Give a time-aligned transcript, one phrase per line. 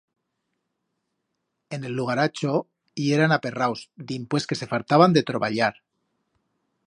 [1.69, 2.53] En el lugaracho
[3.03, 5.73] yeran aperraus dimpués que se fartaban de troballar.